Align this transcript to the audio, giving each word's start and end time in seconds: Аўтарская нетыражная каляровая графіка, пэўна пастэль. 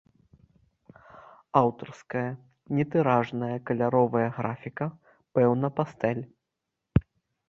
Аўтарская 1.59 2.23
нетыражная 2.77 3.49
каляровая 3.71 4.23
графіка, 4.39 4.87
пэўна 5.37 5.67
пастэль. 5.81 6.23